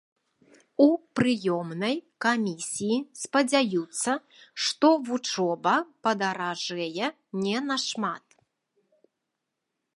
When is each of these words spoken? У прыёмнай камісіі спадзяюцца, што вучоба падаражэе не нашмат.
У 0.85 0.85
прыёмнай 1.17 1.95
камісіі 2.25 2.97
спадзяюцца, 3.23 4.11
што 4.67 4.87
вучоба 5.09 5.75
падаражэе 6.07 7.07
не 7.45 7.57
нашмат. 7.71 8.25